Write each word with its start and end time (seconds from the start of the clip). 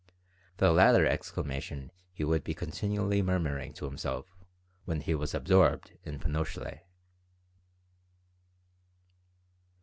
The 0.57 0.71
latter 0.71 1.05
exclamation 1.05 1.91
he 2.11 2.23
would 2.23 2.43
be 2.43 2.55
continually 2.55 3.21
murmuring 3.21 3.71
to 3.73 3.85
himself 3.85 4.35
when 4.83 5.01
he 5.01 5.13
was 5.13 5.35
absorbed 5.35 5.91
in 6.03 6.17
pinochle. 6.19 6.71